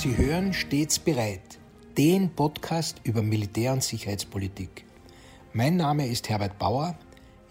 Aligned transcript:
Sie 0.00 0.16
hören 0.16 0.54
stets 0.54 0.98
bereit, 0.98 1.58
den 1.98 2.30
Podcast 2.30 3.02
über 3.04 3.20
Militär- 3.20 3.74
und 3.74 3.84
Sicherheitspolitik. 3.84 4.86
Mein 5.52 5.76
Name 5.76 6.06
ist 6.06 6.30
Herbert 6.30 6.58
Bauer, 6.58 6.98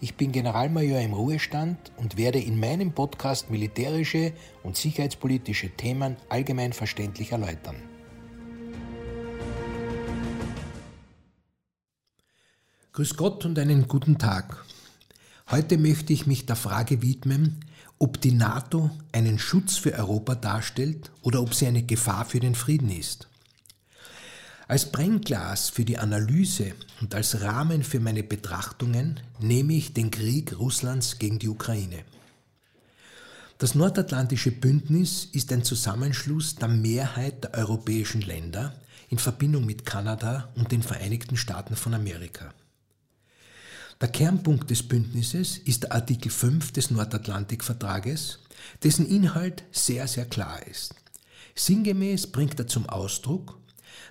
ich 0.00 0.16
bin 0.16 0.32
Generalmajor 0.32 0.98
im 0.98 1.14
Ruhestand 1.14 1.92
und 1.96 2.16
werde 2.16 2.40
in 2.40 2.58
meinem 2.58 2.90
Podcast 2.90 3.50
militärische 3.50 4.32
und 4.64 4.76
sicherheitspolitische 4.76 5.70
Themen 5.70 6.16
allgemein 6.28 6.72
verständlich 6.72 7.30
erläutern. 7.30 7.76
Grüß 12.94 13.16
Gott 13.16 13.44
und 13.44 13.60
einen 13.60 13.86
guten 13.86 14.18
Tag. 14.18 14.64
Heute 15.50 15.78
möchte 15.78 16.12
ich 16.12 16.28
mich 16.28 16.46
der 16.46 16.54
Frage 16.54 17.02
widmen, 17.02 17.64
ob 17.98 18.20
die 18.20 18.30
NATO 18.30 18.88
einen 19.10 19.40
Schutz 19.40 19.76
für 19.76 19.92
Europa 19.94 20.36
darstellt 20.36 21.10
oder 21.22 21.42
ob 21.42 21.54
sie 21.54 21.66
eine 21.66 21.82
Gefahr 21.82 22.24
für 22.24 22.38
den 22.38 22.54
Frieden 22.54 22.88
ist. 22.88 23.26
Als 24.68 24.92
Brennglas 24.92 25.68
für 25.68 25.84
die 25.84 25.98
Analyse 25.98 26.74
und 27.00 27.16
als 27.16 27.40
Rahmen 27.40 27.82
für 27.82 27.98
meine 27.98 28.22
Betrachtungen 28.22 29.18
nehme 29.40 29.72
ich 29.72 29.92
den 29.92 30.12
Krieg 30.12 30.56
Russlands 30.56 31.18
gegen 31.18 31.40
die 31.40 31.48
Ukraine. 31.48 32.04
Das 33.58 33.74
Nordatlantische 33.74 34.52
Bündnis 34.52 35.26
ist 35.32 35.52
ein 35.52 35.64
Zusammenschluss 35.64 36.54
der 36.54 36.68
Mehrheit 36.68 37.42
der 37.42 37.54
europäischen 37.54 38.20
Länder 38.20 38.76
in 39.08 39.18
Verbindung 39.18 39.66
mit 39.66 39.84
Kanada 39.84 40.48
und 40.54 40.70
den 40.70 40.84
Vereinigten 40.84 41.36
Staaten 41.36 41.74
von 41.74 41.92
Amerika. 41.92 42.54
Der 44.00 44.08
Kernpunkt 44.08 44.70
des 44.70 44.82
Bündnisses 44.82 45.58
ist 45.58 45.82
der 45.82 45.92
Artikel 45.92 46.30
5 46.30 46.72
des 46.72 46.90
Nordatlantikvertrages, 46.90 48.38
dessen 48.82 49.06
Inhalt 49.06 49.64
sehr, 49.72 50.08
sehr 50.08 50.24
klar 50.24 50.66
ist. 50.66 50.94
Sinngemäß 51.54 52.28
bringt 52.28 52.58
er 52.58 52.66
zum 52.66 52.88
Ausdruck, 52.88 53.58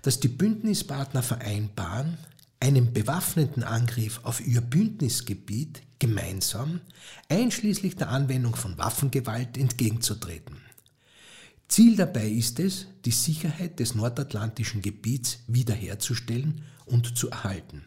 dass 0.04 0.20
die 0.20 0.28
Bündnispartner 0.28 1.24
vereinbaren, 1.24 2.20
einem 2.60 2.94
bewaffneten 2.94 3.64
Angriff 3.64 4.20
auf 4.24 4.46
ihr 4.46 4.62
Bündnisgebiet 4.62 5.82
gemeinsam, 5.98 6.82
einschließlich 7.28 7.96
der 7.96 8.10
Anwendung 8.10 8.56
von 8.56 8.78
Waffengewalt, 8.78 9.58
entgegenzutreten. 9.58 10.58
Ziel 11.68 11.96
dabei 11.96 12.28
ist 12.28 12.60
es, 12.60 12.86
die 13.06 13.12
Sicherheit 13.12 13.80
des 13.80 13.96
nordatlantischen 13.96 14.84
Gebiets 14.84 15.40
wiederherzustellen 15.48 16.64
und 16.86 17.18
zu 17.18 17.32
erhalten. 17.32 17.86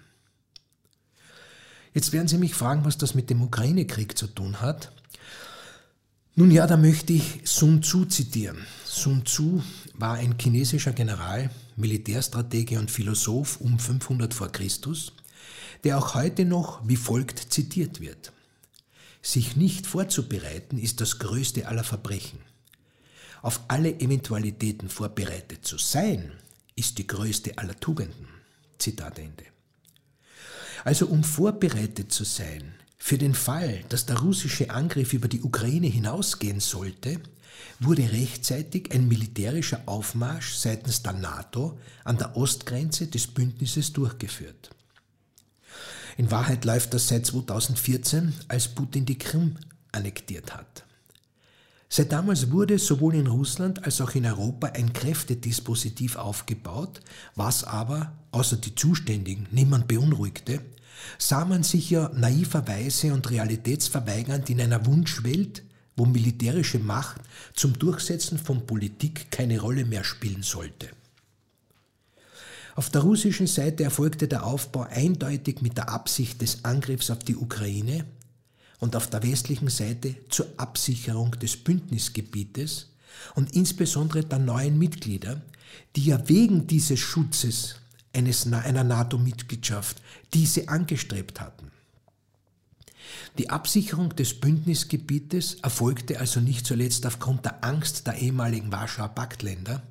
Jetzt 1.94 2.12
werden 2.12 2.28
Sie 2.28 2.38
mich 2.38 2.54
fragen, 2.54 2.84
was 2.84 2.98
das 2.98 3.14
mit 3.14 3.28
dem 3.28 3.42
Ukraine-Krieg 3.42 4.16
zu 4.16 4.26
tun 4.26 4.60
hat. 4.60 4.92
Nun 6.34 6.50
ja, 6.50 6.66
da 6.66 6.78
möchte 6.78 7.12
ich 7.12 7.41
Sun 7.44 7.82
Tzu 7.82 8.06
zitieren. 8.06 8.64
Sun 8.86 9.26
Tzu 9.26 9.62
war 9.94 10.14
ein 10.14 10.36
chinesischer 10.41 10.92
General, 10.92 11.50
Militärstratege 11.76 12.78
und 12.78 12.91
Philosoph 12.91 13.60
um 13.60 13.78
500 13.78 14.32
vor 14.32 14.48
Christus, 14.50 15.12
der 15.84 15.98
auch 15.98 16.14
heute 16.14 16.47
noch 16.47 16.80
wie 16.88 16.97
folgt 16.97 17.53
zitiert 17.53 18.00
wird. 18.00 18.32
Sich 19.20 19.56
nicht 19.56 19.86
vorzubereiten 19.86 20.78
ist 20.78 21.03
das 21.03 21.19
größte 21.19 21.69
aller 21.69 21.84
Verbrechen. 21.84 22.38
Auf 23.42 23.60
alle 23.69 24.00
Eventualitäten 24.00 24.88
vorbereitet 24.88 25.66
zu 25.66 25.76
sein, 25.76 26.32
ist 26.74 26.97
die 26.97 27.06
größte 27.06 27.59
aller 27.59 27.78
Tugenden. 27.78 28.28
Zitat 28.78 29.19
Ende. 29.19 29.44
Also 30.84 31.06
um 31.06 31.25
vorbereitet 31.25 32.12
zu 32.12 32.25
sein 32.25 32.75
für 32.98 33.19
den 33.19 33.34
Fall, 33.34 33.84
dass 33.88 34.06
der 34.06 34.20
russische 34.20 34.70
Angriff 34.70 35.12
über 35.12 35.28
die 35.28 35.43
Ukraine 35.43 35.88
hinausgehen 35.88 36.60
sollte, 36.60 37.20
wurde 37.81 38.12
rechtzeitig 38.12 38.92
ein 38.92 39.09
militärischer 39.09 39.82
Aufmarsch 39.87 40.54
seitens 40.54 41.03
der 41.03 41.12
NATO 41.12 41.78
an 42.04 42.19
der 42.19 42.37
Ostgrenze 42.37 43.06
des 43.09 43.26
Bündnisses 43.26 43.92
durchgeführt. 43.92 44.71
In 46.16 46.31
Wahrheit 46.31 46.65
läuft 46.65 46.94
das 46.94 47.09
seit 47.09 47.26
2014, 47.26 48.34
als 48.48 48.69
Putin 48.69 49.06
die 49.06 49.19
Krim 49.19 49.56
annektiert 49.92 50.54
hat. 50.54 50.84
Seit 51.94 52.10
damals 52.10 52.50
wurde 52.50 52.78
sowohl 52.78 53.16
in 53.16 53.26
Russland 53.26 53.84
als 53.84 54.00
auch 54.00 54.14
in 54.14 54.25
Europa 54.25 54.69
ein 54.69 54.94
Kräftedispositiv 54.94 56.16
aufgebaut, 56.16 57.03
was 57.34 57.64
aber, 57.64 58.16
außer 58.30 58.56
die 58.56 58.75
Zuständigen, 58.75 59.47
niemand 59.50 59.88
beunruhigte, 59.88 60.62
sah 61.19 61.44
man 61.44 61.64
sich 61.64 61.91
ja 61.91 62.10
naiverweise 62.14 63.12
und 63.12 63.28
realitätsverweigernd 63.28 64.48
in 64.48 64.62
einer 64.62 64.86
Wunschwelt, 64.86 65.64
wo 65.94 66.06
militärische 66.06 66.78
Macht 66.78 67.20
zum 67.53 67.78
Durchsetzen 67.78 68.38
von 68.38 68.66
Politik 68.66 69.30
keine 69.30 69.60
Rolle 69.60 69.84
mehr 69.84 70.03
spielen 70.03 70.42
sollte. 70.42 70.88
Auf 72.74 72.88
der 72.88 73.03
russischen 73.03 73.47
Seite 73.47 73.84
erfolgte 73.84 74.28
der 74.28 74.47
Aufbau 74.47 74.86
eindeutig 74.88 75.60
mit 75.60 75.76
der 75.76 75.91
Absicht 75.91 76.41
des 76.41 76.64
Angriffs 76.64 77.10
auf 77.10 77.19
die 77.19 77.36
Ukraine 77.36 78.06
und 78.82 78.97
auf 78.97 79.09
der 79.09 79.22
westlichen 79.22 79.69
Seite 79.69 80.16
zur 80.28 80.48
Absicherung 80.56 81.31
des 81.38 81.56
Bündnisgebietes 81.56 82.88
und 83.37 83.54
insbesondere 83.54 84.25
der 84.25 84.41
neuen 84.41 84.76
Mitglieder, 84.76 85.41
die 85.94 86.06
ja 86.06 86.28
wegen 86.28 86.66
dieses 86.66 86.98
Schutzes 86.98 87.76
eines, 88.12 88.53
einer 88.53 88.82
NATO-Mitgliedschaft 88.82 90.03
diese 90.34 90.69
angestrebt 90.69 91.41
hatten. 91.41 91.71
Die 93.38 93.50
Absicherung 93.50 94.16
des 94.16 94.41
Bündnisgebietes 94.41 95.60
erfolgte 95.62 96.19
also 96.19 96.41
nicht 96.41 96.66
zuletzt 96.66 97.06
aufgrund 97.06 97.44
der 97.44 97.62
Angst 97.62 98.09
der 98.09 98.16
ehemaligen 98.16 98.72
Warschauer 98.72 99.10
Paktländer, 99.10 99.84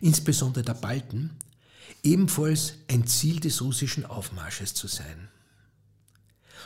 insbesondere 0.00 0.64
der 0.64 0.74
Balten, 0.74 1.36
ebenfalls 2.02 2.76
ein 2.90 3.06
Ziel 3.06 3.40
des 3.40 3.60
russischen 3.60 4.06
Aufmarsches 4.06 4.72
zu 4.72 4.86
sein. 4.86 5.28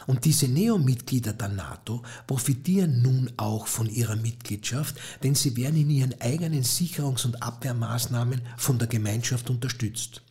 Und 0.07 0.25
diese 0.25 0.49
Neo-Mitglieder 0.49 1.33
der 1.33 1.49
NATO 1.49 2.03
profitieren 2.27 3.03
nun 3.03 3.31
auch 3.37 3.67
von 3.67 3.89
ihrer 3.89 4.17
Mitgliedschaft, 4.17 4.97
denn 5.23 5.35
sie 5.35 5.57
werden 5.57 5.77
in 5.77 5.91
ihren 5.91 6.21
eigenen 6.21 6.65
Sicherungs- 6.65 7.25
und 7.25 7.43
Abwehrmaßnahmen 7.43 8.43
von 8.57 8.79
der 8.79 8.89
Gemeinschaft 8.89 9.51
unterstützt. 9.51 10.23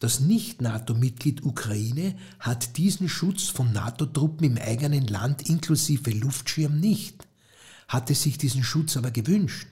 Das 0.00 0.18
Nicht-NATO-Mitglied 0.18 1.44
Ukraine 1.44 2.16
hat 2.38 2.78
diesen 2.78 3.08
Schutz 3.08 3.48
von 3.48 3.70
NATO-Truppen 3.72 4.46
im 4.46 4.56
eigenen 4.56 5.06
Land 5.06 5.48
inklusive 5.48 6.10
Luftschirm 6.10 6.80
nicht, 6.80 7.28
hatte 7.86 8.14
sich 8.14 8.38
diesen 8.38 8.64
Schutz 8.64 8.96
aber 8.96 9.10
gewünscht, 9.10 9.68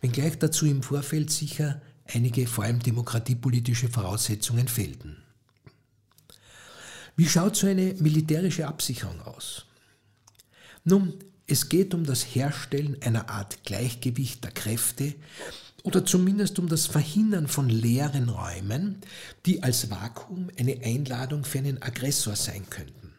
wenngleich 0.00 0.38
dazu 0.38 0.64
im 0.64 0.82
Vorfeld 0.82 1.30
sicher 1.30 1.82
einige 2.06 2.46
vor 2.46 2.64
allem 2.64 2.80
demokratiepolitische 2.80 3.88
Voraussetzungen 3.88 4.68
fehlten. 4.68 5.18
Wie 7.16 7.26
schaut 7.26 7.56
so 7.56 7.66
eine 7.66 7.94
militärische 7.94 8.66
Absicherung 8.66 9.20
aus? 9.22 9.64
Nun, 10.84 11.14
es 11.46 11.68
geht 11.68 11.94
um 11.94 12.04
das 12.04 12.22
Herstellen 12.22 12.96
einer 13.02 13.28
Art 13.30 13.64
Gleichgewicht 13.64 14.44
der 14.44 14.52
Kräfte, 14.52 15.14
oder 15.82 16.04
zumindest 16.04 16.58
um 16.58 16.68
das 16.68 16.86
Verhindern 16.86 17.46
von 17.46 17.68
leeren 17.68 18.28
Räumen, 18.28 18.96
die 19.46 19.62
als 19.62 19.88
Vakuum 19.88 20.50
eine 20.58 20.80
Einladung 20.82 21.44
für 21.44 21.58
einen 21.58 21.80
Aggressor 21.80 22.34
sein 22.34 22.68
könnten. 22.68 23.12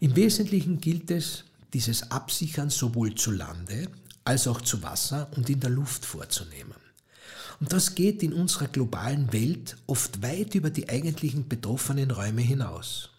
Im 0.00 0.16
Wesentlichen 0.16 0.80
gilt 0.80 1.08
es, 1.12 1.44
dieses 1.72 2.10
Absichern 2.10 2.68
sowohl 2.68 3.14
zu 3.14 3.30
Lande 3.30 3.88
als 4.24 4.48
auch 4.48 4.60
zu 4.60 4.82
Wasser 4.82 5.30
und 5.36 5.48
in 5.48 5.60
der 5.60 5.70
Luft 5.70 6.04
vorzunehmen. 6.04 6.74
Und 7.60 7.72
das 7.72 7.94
geht 7.94 8.22
in 8.22 8.32
unserer 8.32 8.68
globalen 8.68 9.32
Welt 9.34 9.76
oft 9.86 10.22
weit 10.22 10.54
über 10.54 10.70
die 10.70 10.88
eigentlichen 10.88 11.46
betroffenen 11.46 12.10
Räume 12.10 12.40
hinaus. 12.40 13.10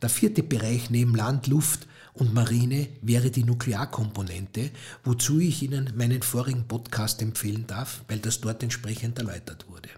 Der 0.00 0.08
vierte 0.08 0.42
Bereich 0.42 0.90
neben 0.90 1.14
Land, 1.14 1.46
Luft 1.46 1.86
und 2.14 2.34
Marine 2.34 2.88
wäre 3.00 3.30
die 3.30 3.44
Nuklearkomponente, 3.44 4.70
wozu 5.04 5.38
ich 5.38 5.62
Ihnen 5.62 5.92
meinen 5.96 6.22
vorigen 6.22 6.66
Podcast 6.66 7.22
empfehlen 7.22 7.66
darf, 7.66 8.02
weil 8.08 8.18
das 8.18 8.40
dort 8.40 8.62
entsprechend 8.62 9.18
erläutert 9.18 9.66
wurde. 9.68 9.88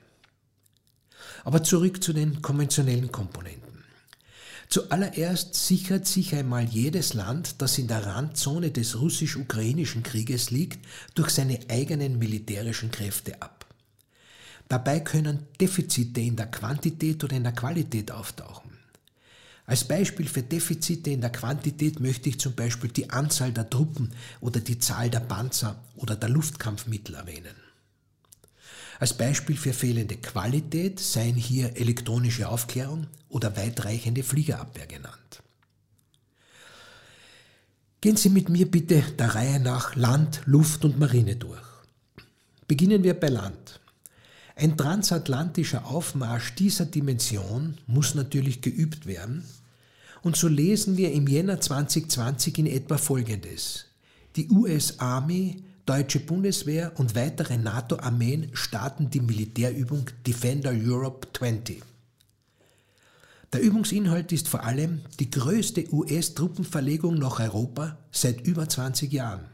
Aber 1.44 1.62
zurück 1.62 2.02
zu 2.04 2.12
den 2.12 2.42
konventionellen 2.42 3.10
Komponenten. 3.10 3.73
Zuallererst 4.68 5.54
sichert 5.54 6.06
sich 6.06 6.34
einmal 6.34 6.64
jedes 6.64 7.14
Land, 7.14 7.60
das 7.62 7.78
in 7.78 7.86
der 7.86 8.06
Randzone 8.06 8.70
des 8.70 8.98
russisch-ukrainischen 9.00 10.02
Krieges 10.02 10.50
liegt, 10.50 10.84
durch 11.14 11.30
seine 11.30 11.58
eigenen 11.68 12.18
militärischen 12.18 12.90
Kräfte 12.90 13.40
ab. 13.42 13.66
Dabei 14.68 15.00
können 15.00 15.46
Defizite 15.60 16.20
in 16.20 16.36
der 16.36 16.46
Quantität 16.46 17.22
oder 17.22 17.36
in 17.36 17.44
der 17.44 17.52
Qualität 17.52 18.10
auftauchen. 18.10 18.70
Als 19.66 19.84
Beispiel 19.84 20.26
für 20.26 20.42
Defizite 20.42 21.10
in 21.10 21.20
der 21.20 21.30
Quantität 21.30 22.00
möchte 22.00 22.28
ich 22.28 22.38
zum 22.38 22.54
Beispiel 22.54 22.90
die 22.90 23.08
Anzahl 23.10 23.52
der 23.52 23.68
Truppen 23.70 24.12
oder 24.40 24.60
die 24.60 24.78
Zahl 24.78 25.08
der 25.08 25.20
Panzer 25.20 25.82
oder 25.96 26.16
der 26.16 26.28
Luftkampfmittel 26.28 27.14
erwähnen. 27.14 27.63
Als 29.00 29.14
Beispiel 29.14 29.56
für 29.56 29.72
fehlende 29.72 30.16
Qualität 30.16 31.00
seien 31.00 31.34
hier 31.34 31.76
elektronische 31.76 32.48
Aufklärung 32.48 33.06
oder 33.28 33.56
weitreichende 33.56 34.22
Fliegerabwehr 34.22 34.86
genannt. 34.86 35.42
Gehen 38.00 38.16
Sie 38.16 38.28
mit 38.28 38.48
mir 38.48 38.70
bitte 38.70 39.02
der 39.18 39.34
Reihe 39.34 39.60
nach 39.60 39.96
Land, 39.96 40.42
Luft 40.44 40.84
und 40.84 40.98
Marine 40.98 41.36
durch. 41.36 41.62
Beginnen 42.68 43.02
wir 43.02 43.14
bei 43.14 43.28
Land. 43.28 43.80
Ein 44.56 44.76
transatlantischer 44.76 45.86
Aufmarsch 45.86 46.54
dieser 46.54 46.84
Dimension 46.84 47.78
muss 47.86 48.14
natürlich 48.14 48.60
geübt 48.60 49.06
werden. 49.06 49.44
Und 50.22 50.36
so 50.36 50.48
lesen 50.48 50.96
wir 50.96 51.12
im 51.12 51.26
Jänner 51.26 51.60
2020 51.60 52.58
in 52.58 52.66
etwa 52.66 52.96
Folgendes. 52.98 53.86
Die 54.36 54.48
US 54.50 54.98
Army, 55.00 55.64
deutsche 55.86 56.20
Bundeswehr 56.20 56.92
und 56.96 57.14
weitere 57.14 57.58
NATO-Armeen 57.58 58.50
starten 58.54 59.10
die 59.10 59.20
Militärübung 59.20 60.06
Defender 60.26 60.70
Europe 60.70 61.28
20. 61.36 61.82
Der 63.52 63.60
Übungsinhalt 63.60 64.32
ist 64.32 64.48
vor 64.48 64.64
allem 64.64 65.02
die 65.20 65.30
größte 65.30 65.92
US-Truppenverlegung 65.92 67.18
nach 67.18 67.38
Europa 67.38 67.98
seit 68.10 68.40
über 68.46 68.68
20 68.68 69.12
Jahren. 69.12 69.44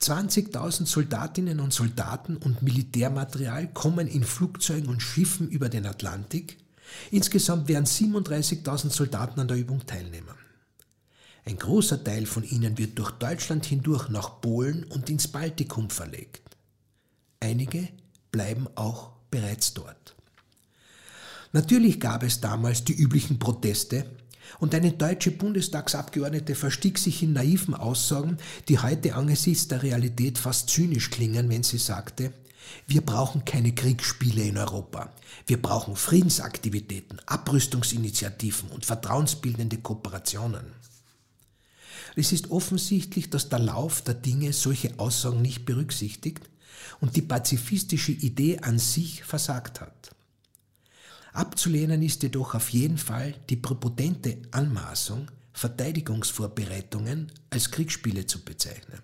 20.000 0.00 0.86
Soldatinnen 0.86 1.60
und 1.60 1.72
Soldaten 1.72 2.36
und 2.36 2.62
Militärmaterial 2.62 3.68
kommen 3.72 4.08
in 4.08 4.24
Flugzeugen 4.24 4.88
und 4.88 5.00
Schiffen 5.00 5.48
über 5.48 5.68
den 5.68 5.86
Atlantik. 5.86 6.58
Insgesamt 7.10 7.68
werden 7.68 7.86
37.000 7.86 8.90
Soldaten 8.90 9.40
an 9.40 9.48
der 9.48 9.56
Übung 9.56 9.86
teilnehmen. 9.86 10.34
Ein 11.46 11.58
großer 11.58 12.02
Teil 12.02 12.26
von 12.26 12.42
ihnen 12.44 12.78
wird 12.78 12.98
durch 12.98 13.10
Deutschland 13.12 13.66
hindurch 13.66 14.08
nach 14.08 14.40
Polen 14.40 14.84
und 14.84 15.10
ins 15.10 15.28
Baltikum 15.28 15.90
verlegt. 15.90 16.42
Einige 17.40 17.88
bleiben 18.30 18.66
auch 18.74 19.10
bereits 19.30 19.74
dort. 19.74 20.14
Natürlich 21.52 22.00
gab 22.00 22.22
es 22.22 22.40
damals 22.40 22.84
die 22.84 22.94
üblichen 22.94 23.38
Proteste, 23.38 24.06
und 24.60 24.74
eine 24.74 24.92
deutsche 24.92 25.30
Bundestagsabgeordnete 25.30 26.54
verstieg 26.54 26.98
sich 26.98 27.22
in 27.22 27.32
naiven 27.32 27.74
Aussagen, 27.74 28.38
die 28.68 28.78
heute 28.78 29.14
angesichts 29.14 29.68
der 29.68 29.82
Realität 29.82 30.38
fast 30.38 30.68
zynisch 30.68 31.10
klingen, 31.10 31.48
wenn 31.48 31.62
sie 31.62 31.78
sagte, 31.78 32.32
wir 32.86 33.00
brauchen 33.00 33.44
keine 33.44 33.74
Kriegsspiele 33.74 34.42
in 34.42 34.58
Europa. 34.58 35.12
Wir 35.46 35.60
brauchen 35.60 35.96
Friedensaktivitäten, 35.96 37.20
Abrüstungsinitiativen 37.26 38.70
und 38.70 38.86
vertrauensbildende 38.86 39.78
Kooperationen. 39.78 40.64
Es 42.16 42.32
ist 42.32 42.50
offensichtlich, 42.50 43.30
dass 43.30 43.48
der 43.48 43.58
Lauf 43.58 44.02
der 44.02 44.14
Dinge 44.14 44.52
solche 44.52 44.98
Aussagen 44.98 45.42
nicht 45.42 45.64
berücksichtigt 45.64 46.48
und 47.00 47.16
die 47.16 47.22
pazifistische 47.22 48.12
Idee 48.12 48.58
an 48.58 48.78
sich 48.78 49.24
versagt 49.24 49.80
hat. 49.80 50.14
Abzulehnen 51.32 52.02
ist 52.02 52.22
jedoch 52.22 52.54
auf 52.54 52.68
jeden 52.68 52.98
Fall 52.98 53.34
die 53.50 53.56
präpotente 53.56 54.38
Anmaßung, 54.52 55.30
Verteidigungsvorbereitungen 55.52 57.32
als 57.50 57.70
Kriegsspiele 57.70 58.26
zu 58.26 58.44
bezeichnen. 58.44 59.00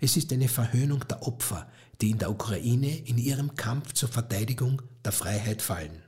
Es 0.00 0.16
ist 0.16 0.32
eine 0.32 0.48
Verhöhnung 0.48 1.06
der 1.08 1.26
Opfer, 1.26 1.70
die 2.00 2.10
in 2.10 2.18
der 2.18 2.30
Ukraine 2.30 2.96
in 2.96 3.18
ihrem 3.18 3.56
Kampf 3.56 3.92
zur 3.92 4.08
Verteidigung 4.08 4.80
der 5.04 5.12
Freiheit 5.12 5.60
fallen. 5.60 6.02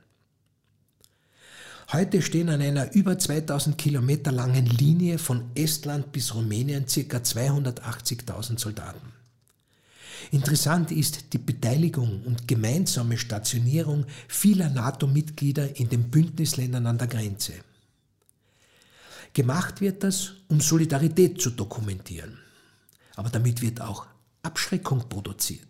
Heute 1.93 2.21
stehen 2.21 2.47
an 2.47 2.61
einer 2.61 2.93
über 2.93 3.19
2000 3.19 3.77
Kilometer 3.77 4.31
langen 4.31 4.65
Linie 4.65 5.17
von 5.17 5.51
Estland 5.55 6.13
bis 6.13 6.33
Rumänien 6.33 6.85
ca. 6.85 7.17
280.000 7.17 8.57
Soldaten. 8.57 9.11
Interessant 10.31 10.91
ist 10.91 11.33
die 11.33 11.37
Beteiligung 11.37 12.21
und 12.23 12.47
gemeinsame 12.47 13.17
Stationierung 13.17 14.05
vieler 14.29 14.69
NATO-Mitglieder 14.69 15.77
in 15.77 15.89
den 15.89 16.09
Bündnisländern 16.09 16.87
an 16.87 16.97
der 16.97 17.07
Grenze. 17.07 17.55
Gemacht 19.33 19.81
wird 19.81 20.01
das, 20.01 20.35
um 20.47 20.61
Solidarität 20.61 21.41
zu 21.41 21.49
dokumentieren. 21.49 22.37
Aber 23.17 23.29
damit 23.29 23.61
wird 23.61 23.81
auch 23.81 24.05
Abschreckung 24.43 25.09
produziert, 25.09 25.67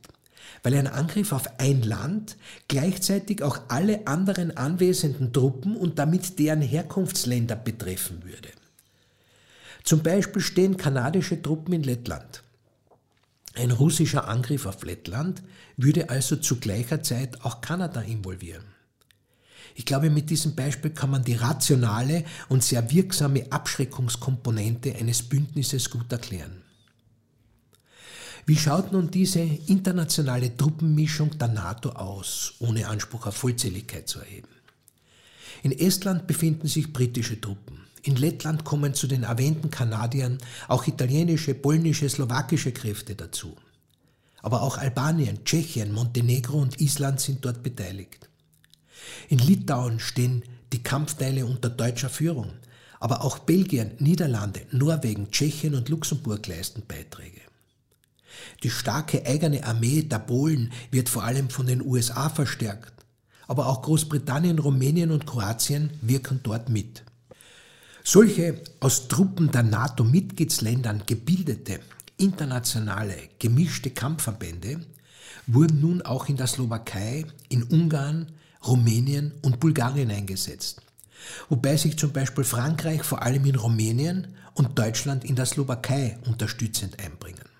weil 0.63 0.75
ein 0.75 0.87
Angriff 0.87 1.31
auf 1.31 1.59
ein 1.59 1.81
Land 1.81 2.37
gleichzeitig 2.67 3.43
auch 3.43 3.59
alle 3.67 4.07
anderen 4.07 4.55
anwesenden 4.57 5.33
Truppen 5.33 5.75
und 5.75 5.99
damit 5.99 6.39
deren 6.39 6.61
Herkunftsländer 6.61 7.55
betreffen 7.55 8.23
würde. 8.23 8.49
Zum 9.83 10.03
Beispiel 10.03 10.41
stehen 10.41 10.77
kanadische 10.77 11.41
Truppen 11.41 11.73
in 11.73 11.83
Lettland. 11.83 12.43
Ein 13.55 13.71
russischer 13.71 14.27
Angriff 14.27 14.65
auf 14.65 14.83
Lettland 14.83 15.41
würde 15.75 16.09
also 16.09 16.35
zu 16.35 16.59
gleicher 16.59 17.03
Zeit 17.03 17.43
auch 17.43 17.61
Kanada 17.61 18.01
involvieren. 18.01 18.63
Ich 19.75 19.85
glaube, 19.85 20.09
mit 20.09 20.29
diesem 20.29 20.55
Beispiel 20.55 20.91
kann 20.91 21.09
man 21.09 21.23
die 21.23 21.35
rationale 21.35 22.25
und 22.49 22.63
sehr 22.63 22.91
wirksame 22.91 23.51
Abschreckungskomponente 23.51 24.95
eines 24.95 25.23
Bündnisses 25.23 25.89
gut 25.89 26.11
erklären. 26.11 26.61
Wie 28.45 28.57
schaut 28.57 28.91
nun 28.91 29.11
diese 29.11 29.39
internationale 29.39 30.55
Truppenmischung 30.55 31.37
der 31.37 31.49
NATO 31.49 31.89
aus, 31.89 32.53
ohne 32.59 32.87
Anspruch 32.87 33.27
auf 33.27 33.35
Vollzähligkeit 33.35 34.07
zu 34.07 34.19
erheben? 34.19 34.47
In 35.63 35.71
Estland 35.71 36.25
befinden 36.25 36.67
sich 36.67 36.91
britische 36.91 37.39
Truppen. 37.39 37.81
In 38.03 38.15
Lettland 38.15 38.63
kommen 38.63 38.95
zu 38.95 39.05
den 39.05 39.23
erwähnten 39.23 39.69
Kanadiern 39.69 40.39
auch 40.67 40.87
italienische, 40.87 41.53
polnische, 41.53 42.09
slowakische 42.09 42.71
Kräfte 42.71 43.13
dazu. 43.13 43.55
Aber 44.41 44.63
auch 44.63 44.79
Albanien, 44.79 45.45
Tschechien, 45.45 45.93
Montenegro 45.93 46.59
und 46.59 46.81
Island 46.81 47.19
sind 47.19 47.45
dort 47.45 47.61
beteiligt. 47.61 48.27
In 49.29 49.37
Litauen 49.37 49.99
stehen 49.99 50.43
die 50.73 50.81
Kampfteile 50.81 51.45
unter 51.45 51.69
deutscher 51.69 52.09
Führung, 52.09 52.51
aber 52.99 53.23
auch 53.23 53.37
Belgien, 53.37 53.91
Niederlande, 53.99 54.61
Norwegen, 54.71 55.29
Tschechien 55.29 55.75
und 55.75 55.89
Luxemburg 55.89 56.47
leisten 56.47 56.81
Beiträge. 56.87 57.41
Die 58.63 58.69
starke 58.69 59.25
eigene 59.25 59.65
Armee 59.65 60.03
der 60.03 60.19
Polen 60.19 60.71
wird 60.91 61.09
vor 61.09 61.23
allem 61.23 61.49
von 61.49 61.67
den 61.67 61.81
USA 61.81 62.29
verstärkt, 62.29 63.05
aber 63.47 63.67
auch 63.67 63.81
Großbritannien, 63.81 64.59
Rumänien 64.59 65.11
und 65.11 65.25
Kroatien 65.25 65.91
wirken 66.01 66.39
dort 66.43 66.69
mit. 66.69 67.03
Solche 68.03 68.61
aus 68.79 69.07
Truppen 69.07 69.51
der 69.51 69.63
NATO-Mitgliedsländern 69.63 71.03
gebildete 71.05 71.79
internationale 72.17 73.15
gemischte 73.39 73.89
Kampfverbände 73.91 74.81
wurden 75.47 75.81
nun 75.81 76.01
auch 76.01 76.29
in 76.29 76.37
der 76.37 76.47
Slowakei, 76.47 77.25
in 77.49 77.63
Ungarn, 77.63 78.31
Rumänien 78.65 79.33
und 79.41 79.59
Bulgarien 79.59 80.11
eingesetzt. 80.11 80.81
Wobei 81.49 81.77
sich 81.77 81.97
zum 81.97 82.11
Beispiel 82.11 82.43
Frankreich 82.43 83.03
vor 83.03 83.21
allem 83.21 83.45
in 83.45 83.55
Rumänien 83.55 84.35
und 84.53 84.77
Deutschland 84.77 85.23
in 85.23 85.35
der 85.35 85.45
Slowakei 85.45 86.17
unterstützend 86.25 86.99
einbringen. 86.99 87.50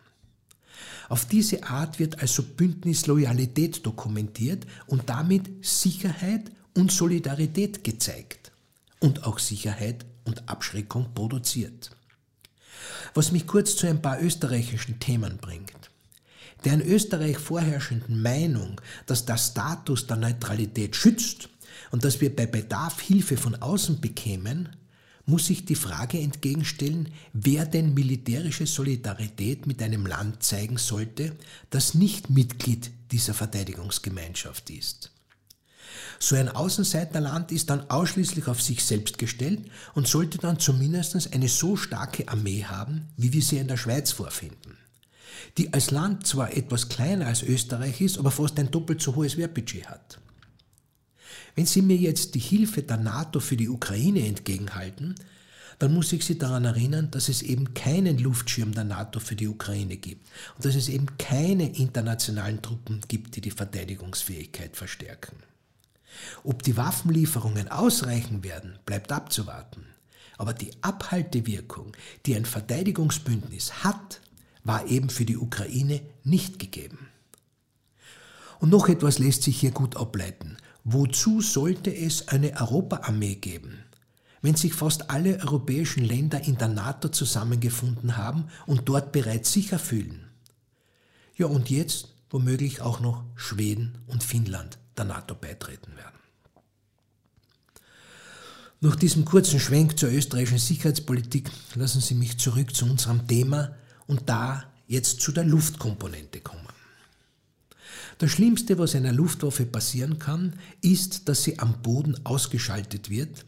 Auf 1.12 1.26
diese 1.26 1.64
Art 1.64 2.00
wird 2.00 2.22
also 2.22 2.42
Bündnisloyalität 2.42 3.86
dokumentiert 3.86 4.66
und 4.88 5.10
damit 5.10 5.44
Sicherheit 5.60 6.50
und 6.74 6.90
Solidarität 6.90 7.84
gezeigt 7.84 8.54
und 9.02 9.26
auch 9.26 9.38
Sicherheit 9.38 10.06
und 10.24 10.48
Abschreckung 10.48 11.14
produziert. 11.14 11.92
Was 13.14 13.34
mich 13.34 13.46
kurz 13.46 13.76
zu 13.76 13.88
ein 13.88 14.02
paar 14.02 14.22
österreichischen 14.22 15.02
Themen 15.02 15.36
bringt. 15.36 15.92
Der 16.64 16.76
in 16.76 16.82
Österreich 16.82 17.38
vorherrschenden 17.38 18.22
Meinung, 18.22 18.80
dass 19.06 19.26
der 19.26 19.36
Status 19.36 20.08
der 20.08 20.16
Neutralität 20.16 20.96
schützt 20.96 21.50
und 21.92 22.06
dass 22.06 22.22
wir 22.22 22.34
bei 22.34 22.46
Bedarf 22.46 23.02
Hilfe 23.02 23.36
von 23.36 23.56
außen 23.56 24.00
bekämen, 24.00 24.70
muss 25.26 25.46
sich 25.46 25.66
die 25.66 25.76
Frage 25.76 26.20
entgegenstellen, 26.20 27.10
wer 27.34 27.66
denn 27.66 27.94
militärische 27.94 28.66
Solidarität 28.66 29.68
mit 29.68 29.82
einem 29.82 30.06
Land 30.06 30.44
zeigen 30.44 30.78
sollte, 30.78 31.36
das 31.70 31.94
nicht 31.94 32.30
Mitglied 32.30 32.92
dieser 33.12 33.34
Verteidigungsgemeinschaft 33.34 34.70
ist. 34.70 35.12
So 36.20 36.36
ein 36.36 36.50
Außenseiterland 36.50 37.52
ist 37.52 37.70
dann 37.70 37.90
ausschließlich 37.90 38.48
auf 38.48 38.62
sich 38.62 38.84
selbst 38.86 39.18
gestellt 39.18 39.70
und 39.96 40.08
sollte 40.08 40.38
dann 40.38 40.60
zumindest 40.60 41.34
eine 41.34 41.48
so 41.48 41.76
starke 41.76 42.28
Armee 42.28 42.64
haben, 42.64 43.08
wie 43.18 43.34
wir 43.34 43.42
sie 43.42 43.58
in 43.58 43.68
der 43.68 43.78
Schweiz 43.78 44.12
vorfinden, 44.12 44.78
die 45.58 45.74
als 45.74 45.92
Land 45.92 46.28
zwar 46.28 46.56
etwas 46.56 46.90
kleiner 46.90 47.28
als 47.28 47.44
Österreich 47.44 48.02
ist, 48.02 48.18
aber 48.18 48.32
fast 48.32 48.60
ein 48.60 48.72
doppelt 48.72 49.02
so 49.02 49.16
hohes 49.16 49.36
Wehrbudget 49.36 49.90
hat. 49.90 50.20
Wenn 51.56 51.66
Sie 51.66 51.82
mir 51.82 51.98
jetzt 51.98 52.36
die 52.36 52.40
Hilfe 52.40 52.84
der 52.84 52.98
NATO 52.98 53.40
für 53.40 53.58
die 53.58 53.70
Ukraine 53.70 54.26
entgegenhalten, 54.26 55.16
dann 55.80 55.94
muss 55.94 56.14
ich 56.14 56.24
Sie 56.24 56.38
daran 56.38 56.66
erinnern, 56.66 57.10
dass 57.10 57.28
es 57.28 57.42
eben 57.42 57.74
keinen 57.74 58.20
Luftschirm 58.20 58.74
der 58.74 58.84
NATO 58.84 59.20
für 59.20 59.36
die 59.36 59.48
Ukraine 59.48 59.98
gibt 59.98 60.28
und 60.56 60.64
dass 60.64 60.76
es 60.76 60.90
eben 60.90 61.18
keine 61.18 61.76
internationalen 61.76 62.62
Truppen 62.62 63.02
gibt, 63.08 63.36
die 63.36 63.42
die 63.42 63.52
Verteidigungsfähigkeit 63.52 64.78
verstärken. 64.78 65.38
Ob 66.44 66.62
die 66.64 66.78
Waffenlieferungen 66.78 67.68
ausreichen 67.70 68.44
werden, 68.44 68.78
bleibt 68.86 69.12
abzuwarten. 69.12 69.86
Aber 70.38 70.54
die 70.54 70.72
Abhaltewirkung, 70.82 71.94
die 72.26 72.36
ein 72.36 72.46
Verteidigungsbündnis 72.46 73.84
hat, 73.84 74.22
war 74.64 74.88
eben 74.88 75.10
für 75.10 75.26
die 75.26 75.38
Ukraine 75.38 76.02
nicht 76.24 76.60
gegeben. 76.60 77.08
Und 78.60 78.70
noch 78.70 78.88
etwas 78.88 79.18
lässt 79.18 79.44
sich 79.44 79.60
hier 79.60 79.72
gut 79.72 79.98
ableiten. 79.98 80.58
Wozu 80.84 81.42
sollte 81.42 81.96
es 81.96 82.28
eine 82.28 82.60
Europaarmee 82.60 83.36
geben, 83.36 83.84
wenn 84.42 84.56
sich 84.56 84.74
fast 84.74 85.10
alle 85.12 85.40
europäischen 85.40 86.04
Länder 86.04 86.42
in 86.42 86.58
der 86.58 86.70
NATO 86.70 87.10
zusammengefunden 87.10 88.18
haben 88.18 88.46
und 88.66 88.90
dort 88.90 89.12
bereits 89.12 89.52
sicher 89.52 89.78
fühlen? 89.78 90.28
Ja, 91.36 91.46
und 91.46 91.70
jetzt 91.70 92.10
womöglich 92.32 92.82
auch 92.82 93.00
noch 93.00 93.24
Schweden 93.36 94.00
und 94.08 94.24
Finnland 94.24 94.80
der 94.98 95.06
NATO 95.06 95.36
beitreten 95.36 95.96
werden. 95.96 96.20
Nach 98.80 98.96
diesem 98.96 99.26
kurzen 99.26 99.60
Schwenk 99.60 100.00
zur 100.00 100.10
österreichischen 100.10 100.58
Sicherheitspolitik 100.58 101.52
lassen 101.76 102.02
Sie 102.02 102.16
mich 102.16 102.40
zurück 102.40 102.76
zu 102.76 102.86
unserem 102.86 103.28
Thema 103.28 103.76
und 104.08 104.28
da 104.28 104.64
jetzt 104.88 105.22
zu 105.22 105.32
der 105.32 105.44
Luftkomponente 105.44 106.42
kommen. 106.42 106.71
Das 108.22 108.30
Schlimmste, 108.30 108.78
was 108.78 108.94
einer 108.94 109.12
Luftwaffe 109.12 109.66
passieren 109.66 110.20
kann, 110.20 110.54
ist, 110.82 111.28
dass 111.28 111.42
sie 111.42 111.58
am 111.58 111.82
Boden 111.82 112.24
ausgeschaltet 112.24 113.10
wird, 113.10 113.48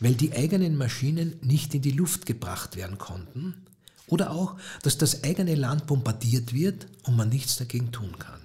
weil 0.00 0.14
die 0.14 0.32
eigenen 0.32 0.78
Maschinen 0.78 1.34
nicht 1.42 1.74
in 1.74 1.82
die 1.82 1.90
Luft 1.90 2.24
gebracht 2.24 2.74
werden 2.74 2.96
konnten 2.96 3.52
oder 4.06 4.30
auch, 4.30 4.56
dass 4.82 4.96
das 4.96 5.24
eigene 5.24 5.54
Land 5.56 5.86
bombardiert 5.86 6.54
wird 6.54 6.86
und 7.02 7.16
man 7.16 7.28
nichts 7.28 7.56
dagegen 7.56 7.92
tun 7.92 8.18
kann. 8.18 8.40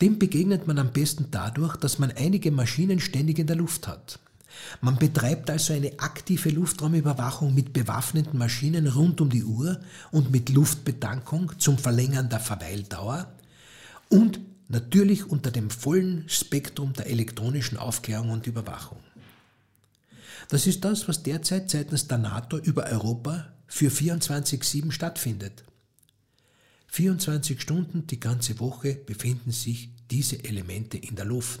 Dem 0.00 0.18
begegnet 0.18 0.66
man 0.66 0.80
am 0.80 0.92
besten 0.92 1.28
dadurch, 1.30 1.76
dass 1.76 2.00
man 2.00 2.10
einige 2.10 2.50
Maschinen 2.50 2.98
ständig 2.98 3.38
in 3.38 3.46
der 3.46 3.54
Luft 3.54 3.86
hat. 3.86 4.18
Man 4.80 4.96
betreibt 4.96 5.48
also 5.48 5.74
eine 5.74 5.96
aktive 6.00 6.50
Luftraumüberwachung 6.50 7.54
mit 7.54 7.72
bewaffneten 7.72 8.36
Maschinen 8.36 8.88
rund 8.88 9.20
um 9.20 9.30
die 9.30 9.44
Uhr 9.44 9.78
und 10.10 10.32
mit 10.32 10.48
Luftbetankung 10.48 11.52
zum 11.60 11.78
Verlängern 11.78 12.28
der 12.28 12.40
Verweildauer 12.40 13.32
und 14.08 14.40
natürlich 14.68 15.26
unter 15.26 15.50
dem 15.50 15.70
vollen 15.70 16.28
Spektrum 16.28 16.92
der 16.92 17.06
elektronischen 17.06 17.78
Aufklärung 17.78 18.30
und 18.30 18.46
Überwachung. 18.46 18.98
Das 20.48 20.66
ist 20.66 20.84
das, 20.84 21.08
was 21.08 21.22
derzeit 21.22 21.70
seitens 21.70 22.08
der 22.08 22.18
NATO 22.18 22.58
über 22.58 22.84
Europa 22.86 23.52
für 23.66 23.90
24-7 23.90 24.92
stattfindet. 24.92 25.64
24 26.86 27.60
Stunden 27.60 28.06
die 28.06 28.18
ganze 28.18 28.58
Woche 28.60 28.94
befinden 28.94 29.52
sich 29.52 29.90
diese 30.10 30.42
Elemente 30.42 30.96
in 30.96 31.16
der 31.16 31.26
Luft. 31.26 31.60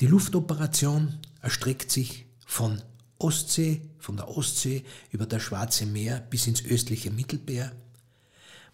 Die 0.00 0.06
Luftoperation 0.06 1.18
erstreckt 1.40 1.90
sich 1.90 2.26
von 2.46 2.82
Ostsee, 3.18 3.82
von 3.98 4.16
der 4.16 4.28
Ostsee 4.28 4.84
über 5.10 5.26
das 5.26 5.42
Schwarze 5.42 5.86
Meer 5.86 6.20
bis 6.20 6.46
ins 6.46 6.64
östliche 6.64 7.10
Mittelmeer 7.10 7.72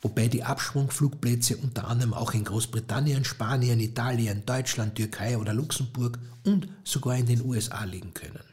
wobei 0.00 0.28
die 0.28 0.45
Abschwungflugplätze 0.45 1.57
unter 1.57 1.88
anderem 1.88 2.14
auch 2.14 2.35
in 2.35 2.45
Großbritannien, 2.45 3.25
Spanien, 3.25 3.81
Italien, 3.81 4.45
Deutschland, 4.47 4.95
Türkei 4.95 5.38
oder 5.38 5.55
Luxemburg 5.55 6.19
und 6.45 6.69
sogar 6.85 7.17
in 7.17 7.26
den 7.26 7.45
USA 7.45 7.85
liegen 7.85 8.14
können. 8.14 8.45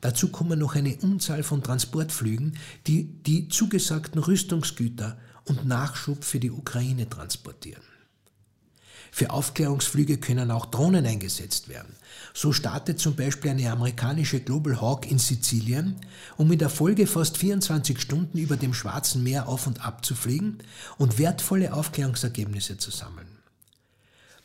Dazu 0.00 0.28
kommen 0.28 0.58
noch 0.58 0.74
eine 0.74 0.96
Unzahl 0.96 1.42
von 1.42 1.62
Transportflügen, 1.62 2.56
die 2.86 3.04
die 3.22 3.48
zugesagten 3.48 4.20
Rüstungsgüter 4.20 5.18
und 5.44 5.66
Nachschub 5.66 6.24
für 6.24 6.40
die 6.40 6.50
Ukraine 6.50 7.08
transportieren. 7.08 7.82
Für 9.12 9.30
Aufklärungsflüge 9.30 10.18
können 10.18 10.50
auch 10.50 10.66
Drohnen 10.66 11.04
eingesetzt 11.04 11.68
werden. 11.68 11.94
So 12.32 12.52
startet 12.52 13.00
zum 13.00 13.16
Beispiel 13.16 13.50
eine 13.50 13.70
amerikanische 13.70 14.40
Global 14.40 14.80
Hawk 14.80 15.10
in 15.10 15.18
Sizilien, 15.18 15.96
um 16.36 16.50
in 16.52 16.58
der 16.58 16.70
Folge 16.70 17.06
fast 17.06 17.36
24 17.36 18.00
Stunden 18.00 18.38
über 18.38 18.56
dem 18.56 18.72
Schwarzen 18.72 19.22
Meer 19.22 19.48
auf 19.48 19.66
und 19.66 19.84
ab 19.84 20.04
zu 20.04 20.14
fliegen 20.14 20.58
und 20.96 21.18
wertvolle 21.18 21.74
Aufklärungsergebnisse 21.74 22.78
zu 22.78 22.90
sammeln. 22.90 23.26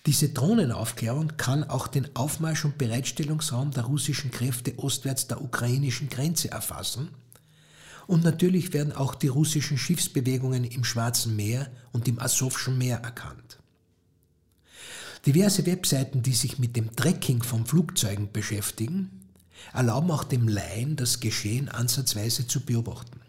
Diese 0.05 0.29
Drohnenaufklärung 0.29 1.35
kann 1.37 1.63
auch 1.63 1.87
den 1.87 2.15
Aufmarsch- 2.15 2.65
und 2.65 2.77
Bereitstellungsraum 2.77 3.71
der 3.71 3.85
russischen 3.85 4.29
Kräfte 4.29 4.77
ostwärts 4.77 5.27
der 5.27 5.41
ukrainischen 5.41 6.09
Grenze 6.09 6.51
erfassen. 6.51 7.09
Und 8.05 8.23
natürlich 8.23 8.71
werden 8.71 8.93
auch 8.93 9.15
die 9.15 9.29
russischen 9.29 9.79
Schiffsbewegungen 9.79 10.63
im 10.63 10.83
Schwarzen 10.83 11.35
Meer 11.35 11.71
und 11.91 12.07
im 12.07 12.19
Asowschen 12.19 12.77
Meer 12.77 12.99
erkannt. 12.99 13.57
Diverse 15.25 15.65
Webseiten, 15.65 16.21
die 16.21 16.33
sich 16.33 16.59
mit 16.59 16.75
dem 16.75 16.95
Tracking 16.95 17.41
von 17.41 17.65
Flugzeugen 17.65 18.31
beschäftigen, 18.31 19.09
erlauben 19.73 20.11
auch 20.11 20.23
dem 20.23 20.47
Laien 20.47 20.95
das 20.95 21.19
Geschehen 21.19 21.67
ansatzweise 21.67 22.45
zu 22.45 22.59
beobachten. 22.59 23.19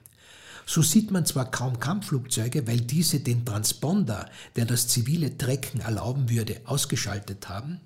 So 0.66 0.82
sieht 0.82 1.10
man 1.10 1.24
zwar 1.24 1.50
kaum 1.50 1.80
Kampfflugzeuge, 1.80 2.66
weil 2.66 2.80
diese 2.80 3.20
den 3.20 3.46
Transponder, 3.46 4.28
der 4.56 4.66
das 4.66 4.88
zivile 4.88 5.38
Tracken 5.38 5.80
erlauben 5.80 6.28
würde, 6.28 6.60
ausgeschaltet 6.66 7.48
haben, 7.48 7.80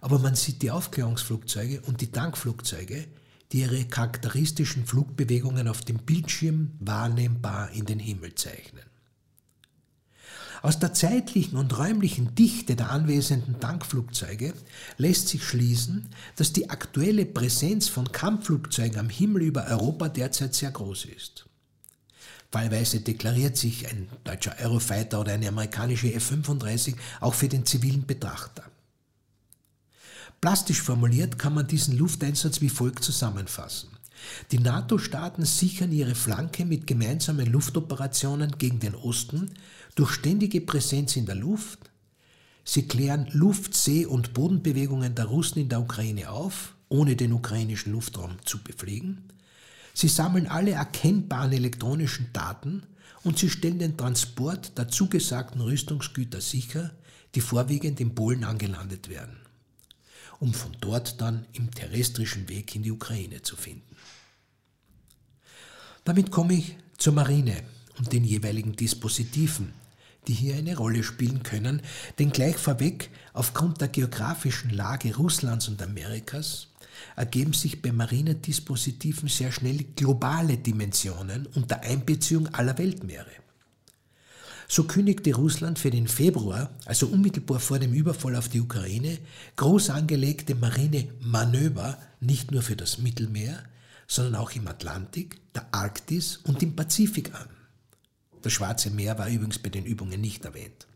aber 0.00 0.18
man 0.18 0.34
sieht 0.34 0.60
die 0.60 0.70
Aufklärungsflugzeuge 0.70 1.80
und 1.82 2.00
die 2.00 2.10
Tankflugzeuge, 2.10 3.06
die 3.52 3.60
ihre 3.60 3.84
charakteristischen 3.84 4.84
Flugbewegungen 4.84 5.68
auf 5.68 5.82
dem 5.82 5.98
Bildschirm 5.98 6.72
wahrnehmbar 6.80 7.70
in 7.70 7.86
den 7.86 7.98
Himmel 8.00 8.34
zeichnen. 8.34 8.89
Aus 10.62 10.78
der 10.78 10.92
zeitlichen 10.92 11.56
und 11.56 11.78
räumlichen 11.78 12.34
Dichte 12.34 12.76
der 12.76 12.90
anwesenden 12.90 13.60
Tankflugzeuge 13.60 14.52
lässt 14.98 15.28
sich 15.28 15.42
schließen, 15.42 16.08
dass 16.36 16.52
die 16.52 16.68
aktuelle 16.68 17.24
Präsenz 17.24 17.88
von 17.88 18.12
Kampfflugzeugen 18.12 18.98
am 18.98 19.08
Himmel 19.08 19.42
über 19.42 19.66
Europa 19.66 20.08
derzeit 20.08 20.54
sehr 20.54 20.70
groß 20.70 21.06
ist. 21.06 21.46
Fallweise 22.52 23.00
deklariert 23.00 23.56
sich 23.56 23.88
ein 23.88 24.08
deutscher 24.24 24.56
Eurofighter 24.60 25.20
oder 25.20 25.32
eine 25.32 25.48
amerikanische 25.48 26.12
F-35 26.12 26.96
auch 27.20 27.34
für 27.34 27.48
den 27.48 27.64
zivilen 27.64 28.06
Betrachter. 28.06 28.64
Plastisch 30.40 30.82
formuliert 30.82 31.38
kann 31.38 31.54
man 31.54 31.68
diesen 31.68 31.96
Lufteinsatz 31.96 32.60
wie 32.60 32.70
folgt 32.70 33.04
zusammenfassen. 33.04 33.90
Die 34.50 34.58
NATO-Staaten 34.58 35.44
sichern 35.44 35.92
ihre 35.92 36.14
Flanke 36.14 36.64
mit 36.64 36.86
gemeinsamen 36.86 37.46
Luftoperationen 37.46 38.58
gegen 38.58 38.80
den 38.80 38.94
Osten 38.94 39.52
durch 39.94 40.12
ständige 40.12 40.60
Präsenz 40.60 41.16
in 41.16 41.26
der 41.26 41.34
Luft. 41.34 41.90
Sie 42.64 42.86
klären 42.86 43.28
Luft-, 43.32 43.74
See- 43.74 44.06
und 44.06 44.34
Bodenbewegungen 44.34 45.14
der 45.14 45.26
Russen 45.26 45.60
in 45.60 45.68
der 45.68 45.80
Ukraine 45.80 46.30
auf, 46.30 46.74
ohne 46.88 47.16
den 47.16 47.32
ukrainischen 47.32 47.92
Luftraum 47.92 48.36
zu 48.44 48.62
befliegen. 48.62 49.24
Sie 49.94 50.08
sammeln 50.08 50.46
alle 50.46 50.72
erkennbaren 50.72 51.52
elektronischen 51.52 52.32
Daten 52.32 52.82
und 53.22 53.38
sie 53.38 53.50
stellen 53.50 53.78
den 53.78 53.96
Transport 53.96 54.76
der 54.78 54.88
zugesagten 54.88 55.60
Rüstungsgüter 55.60 56.40
sicher, 56.40 56.92
die 57.34 57.40
vorwiegend 57.40 58.00
in 58.00 58.14
Polen 58.14 58.44
angelandet 58.44 59.08
werden, 59.08 59.36
um 60.38 60.54
von 60.54 60.76
dort 60.80 61.20
dann 61.20 61.46
im 61.52 61.70
terrestrischen 61.70 62.48
Weg 62.48 62.74
in 62.74 62.82
die 62.82 62.92
Ukraine 62.92 63.42
zu 63.42 63.56
finden. 63.56 63.96
Damit 66.04 66.30
komme 66.30 66.54
ich 66.54 66.76
zur 66.96 67.12
Marine 67.12 67.62
und 67.98 68.12
den 68.12 68.24
jeweiligen 68.24 68.74
Dispositiven, 68.74 69.72
die 70.26 70.32
hier 70.32 70.56
eine 70.56 70.76
Rolle 70.76 71.02
spielen 71.02 71.42
können, 71.42 71.82
denn 72.18 72.30
gleich 72.30 72.56
vorweg, 72.56 73.10
aufgrund 73.32 73.80
der 73.80 73.88
geografischen 73.88 74.70
Lage 74.70 75.16
Russlands 75.16 75.68
und 75.68 75.82
Amerikas, 75.82 76.68
ergeben 77.16 77.52
sich 77.52 77.82
bei 77.82 77.92
Marinedispositiven 77.92 79.28
sehr 79.28 79.52
schnell 79.52 79.84
globale 79.96 80.58
Dimensionen 80.58 81.46
unter 81.54 81.80
Einbeziehung 81.80 82.48
aller 82.48 82.76
Weltmeere. 82.78 83.30
So 84.68 84.84
kündigte 84.84 85.34
Russland 85.34 85.80
für 85.80 85.90
den 85.90 86.06
Februar, 86.06 86.70
also 86.84 87.08
unmittelbar 87.08 87.58
vor 87.58 87.80
dem 87.80 87.92
Überfall 87.92 88.36
auf 88.36 88.48
die 88.48 88.60
Ukraine, 88.60 89.18
groß 89.56 89.90
angelegte 89.90 90.54
Marinemanöver 90.54 91.98
nicht 92.20 92.52
nur 92.52 92.62
für 92.62 92.76
das 92.76 92.98
Mittelmeer, 92.98 93.64
sondern 94.06 94.36
auch 94.36 94.52
im 94.52 94.68
Atlantik, 94.68 95.40
der 95.54 95.66
Arktis 95.72 96.36
und 96.36 96.62
im 96.62 96.76
Pazifik 96.76 97.34
an. 97.34 97.48
Das 98.42 98.52
Schwarze 98.52 98.90
Meer 98.90 99.18
war 99.18 99.28
übrigens 99.28 99.58
bei 99.58 99.68
den 99.68 99.84
Übungen 99.84 100.20
nicht 100.20 100.44
erwähnt. 100.44 100.86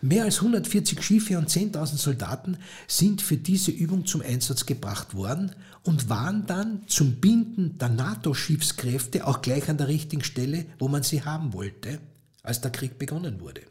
Mehr 0.00 0.24
als 0.24 0.36
140 0.36 1.02
Schiffe 1.02 1.38
und 1.38 1.50
10.000 1.50 1.96
Soldaten 1.96 2.58
sind 2.86 3.22
für 3.22 3.36
diese 3.36 3.70
Übung 3.70 4.06
zum 4.06 4.22
Einsatz 4.22 4.66
gebracht 4.66 5.14
worden 5.14 5.54
und 5.82 6.08
waren 6.08 6.46
dann 6.46 6.82
zum 6.86 7.16
Binden 7.16 7.78
der 7.78 7.88
NATO-Schiffskräfte 7.88 9.26
auch 9.26 9.42
gleich 9.42 9.68
an 9.68 9.78
der 9.78 9.88
richtigen 9.88 10.22
Stelle, 10.22 10.66
wo 10.78 10.88
man 10.88 11.02
sie 11.02 11.22
haben 11.22 11.52
wollte, 11.52 12.00
als 12.42 12.60
der 12.60 12.70
Krieg 12.70 12.98
begonnen 12.98 13.40
wurde. 13.40 13.62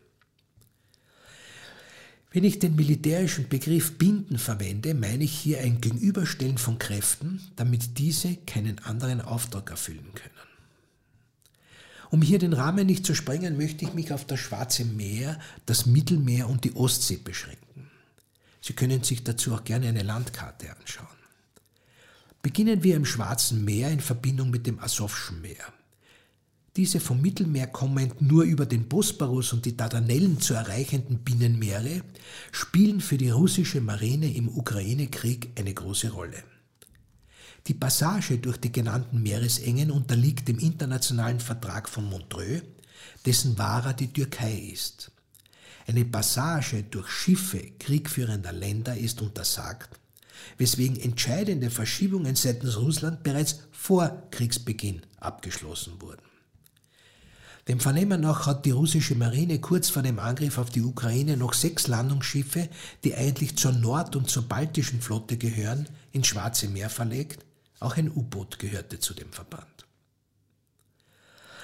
Wenn 2.32 2.44
ich 2.44 2.60
den 2.60 2.76
militärischen 2.76 3.48
Begriff 3.48 3.98
binden 3.98 4.38
verwende, 4.38 4.94
meine 4.94 5.24
ich 5.24 5.32
hier 5.32 5.62
ein 5.62 5.80
Gegenüberstellen 5.80 6.58
von 6.58 6.78
Kräften, 6.78 7.40
damit 7.56 7.98
diese 7.98 8.36
keinen 8.36 8.80
anderen 8.80 9.22
Auftrag 9.22 9.70
erfüllen 9.72 10.12
können. 10.14 10.35
Um 12.16 12.22
hier 12.22 12.40
den 12.40 12.54
Rahmen 12.54 12.88
nicht 12.88 13.06
zu 13.06 13.14
sprengen, 13.14 13.58
möchte 13.58 13.84
ich 13.84 13.94
mich 13.94 14.14
auf 14.14 14.24
das 14.24 14.40
Schwarze 14.40 14.86
Meer, 14.86 15.38
das 15.66 15.86
Mittelmeer 15.86 16.48
und 16.48 16.64
die 16.64 16.74
Ostsee 16.74 17.18
beschränken. 17.18 17.92
Sie 18.62 18.72
können 18.72 19.04
sich 19.04 19.26
dazu 19.26 19.54
auch 19.54 19.66
gerne 19.66 19.90
eine 19.90 20.02
Landkarte 20.02 20.74
anschauen. 20.78 21.10
Beginnen 22.42 22.84
wir 22.84 22.96
im 22.96 23.04
Schwarzen 23.04 23.66
Meer 23.66 23.92
in 23.92 24.00
Verbindung 24.00 24.50
mit 24.50 24.66
dem 24.66 24.80
Asowschen 24.80 25.42
Meer. 25.42 25.66
Diese 26.78 27.02
vom 27.02 27.22
Mittelmeer 27.22 27.68
kommend 27.68 28.22
nur 28.22 28.46
über 28.46 28.66
den 28.66 28.88
Bosporus 28.88 29.52
und 29.52 29.66
die 29.66 29.76
Dardanellen 29.76 30.40
zu 30.40 30.54
erreichenden 30.54 31.18
Binnenmeere 31.18 32.02
spielen 32.54 33.02
für 33.02 33.18
die 33.18 33.32
russische 33.32 33.82
Marine 33.82 34.34
im 34.34 34.48
Ukraine-Krieg 34.48 35.50
eine 35.58 35.74
große 35.74 36.12
Rolle. 36.14 36.46
Die 37.68 37.74
Passage 37.74 38.38
durch 38.38 38.58
die 38.58 38.72
genannten 38.72 39.24
Meeresengen 39.24 39.90
unterliegt 39.90 40.48
dem 40.48 40.60
internationalen 40.60 41.40
Vertrag 41.40 41.90
von 41.90 42.06
Montreux, 42.06 42.62
dessen 43.26 43.58
Wahrer 43.58 43.94
die 43.94 44.14
Türkei 44.14 44.54
ist. 44.72 45.12
Eine 45.88 46.06
Passage 46.06 46.84
durch 46.84 47.10
Schiffe 47.10 47.72
kriegführender 47.80 48.54
Länder 48.54 48.96
ist 48.96 49.20
untersagt, 49.22 50.00
weswegen 50.60 51.00
entscheidende 51.00 51.72
Verschiebungen 51.72 52.36
seitens 52.36 52.78
Russland 52.78 53.24
bereits 53.24 53.62
vor 53.72 54.28
Kriegsbeginn 54.30 55.02
abgeschlossen 55.20 56.00
wurden. 56.02 56.22
Dem 57.68 57.80
Vernehmen 57.80 58.22
nach 58.22 58.46
hat 58.46 58.66
die 58.66 58.72
russische 58.72 59.16
Marine 59.16 59.60
kurz 59.60 59.90
vor 59.90 60.04
dem 60.04 60.20
Angriff 60.20 60.60
auf 60.60 60.70
die 60.70 60.84
Ukraine 60.84 61.36
noch 61.36 61.54
sechs 61.54 61.88
Landungsschiffe, 61.88 62.70
die 63.04 63.16
eigentlich 63.16 63.58
zur 63.58 63.72
Nord- 63.72 64.16
und 64.16 64.30
zur 64.30 64.44
baltischen 64.44 65.02
Flotte 65.02 65.38
gehören, 65.38 65.90
ins 66.12 66.28
Schwarze 66.28 66.68
Meer 66.68 66.92
verlegt 66.92 67.44
auch 67.80 67.98
ein 67.98 68.12
U-Boot 68.12 68.60
gehörte 68.60 69.00
zu 69.00 69.14
dem 69.14 69.32
Verband. 69.32 69.86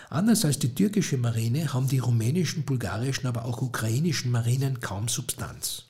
Anders 0.10 0.44
als 0.44 0.60
die 0.60 0.76
türkische 0.76 1.18
Marine 1.18 1.74
haben 1.74 1.88
die 1.88 2.00
rumänischen, 2.00 2.64
bulgarischen, 2.64 3.28
aber 3.28 3.46
auch 3.46 3.62
ukrainischen 3.62 4.30
Marinen 4.30 4.82
kaum 4.82 5.08
Substanz. 5.08 5.86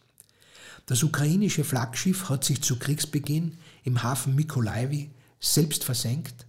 Das 0.85 1.01
ukrainische 1.01 1.63
Flaggschiff 1.63 2.29
hat 2.29 2.43
sich 2.43 2.61
zu 2.61 2.77
Kriegsbeginn 2.77 3.57
im 3.83 4.03
Hafen 4.03 4.35
Mykolaivi 4.35 5.09
selbst 5.39 5.83
versenkt, 5.83 6.45